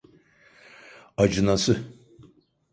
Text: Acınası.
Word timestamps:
Acınası. 1.17 1.85